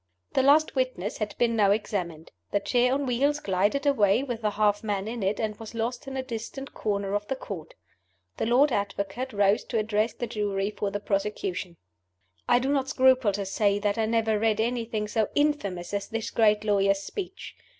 The 0.33 0.41
last 0.41 0.73
witness 0.73 1.19
had 1.19 1.37
been 1.37 1.55
now 1.55 1.69
examined. 1.69 2.31
The 2.49 2.59
chair 2.59 2.91
on 2.91 3.05
wheels 3.05 3.39
glided 3.39 3.85
away 3.85 4.23
with 4.23 4.41
the 4.41 4.49
half 4.49 4.83
man 4.83 5.07
in 5.07 5.21
it, 5.21 5.39
and 5.39 5.55
was 5.59 5.75
lost 5.75 6.07
in 6.07 6.17
a 6.17 6.23
distant 6.23 6.73
corner 6.73 7.13
of 7.13 7.27
the 7.27 7.35
Court. 7.35 7.75
The 8.37 8.47
Lord 8.47 8.71
Advocate 8.71 9.31
rose 9.31 9.63
to 9.65 9.77
address 9.77 10.13
the 10.13 10.25
Jury 10.25 10.71
for 10.71 10.89
the 10.89 10.99
prosecution. 10.99 11.77
I 12.49 12.57
do 12.57 12.69
not 12.73 12.89
scruple 12.89 13.31
to 13.33 13.45
say 13.45 13.77
that 13.77 13.99
I 13.99 14.07
never 14.07 14.39
read 14.39 14.59
anything 14.59 15.07
so 15.07 15.29
infamous 15.35 15.93
as 15.93 16.07
this 16.07 16.31
great 16.31 16.63
lawyer's 16.63 17.03
speech. 17.03 17.55